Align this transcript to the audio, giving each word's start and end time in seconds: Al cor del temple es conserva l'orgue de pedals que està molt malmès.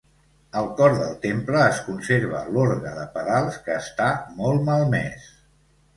Al 0.61 0.69
cor 0.79 0.95
del 1.01 1.11
temple 1.25 1.59
es 1.65 1.83
conserva 1.89 2.41
l'orgue 2.55 2.95
de 3.01 3.07
pedals 3.19 3.61
que 3.67 3.79
està 3.83 4.09
molt 4.41 4.69
malmès. 4.71 5.29